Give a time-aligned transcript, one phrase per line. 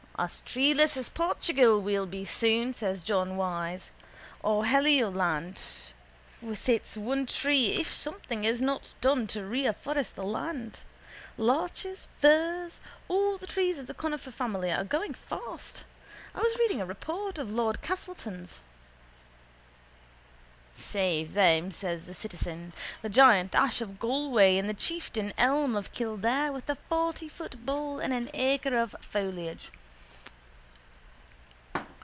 [0.19, 3.89] —As treeless as Portugal we'll be soon, says John Wyse,
[4.43, 5.59] or Heligoland
[6.43, 10.81] with its one tree if something is not done to reafforest the land.
[11.39, 15.85] Larches, firs, all the trees of the conifer family are going fast.
[16.35, 18.59] I was reading a report of lord Castletown's...
[20.71, 25.91] —Save them, says the citizen, the giant ash of Galway and the chieftain elm of
[25.93, 29.71] Kildare with a fortyfoot bole and an acre of foliage.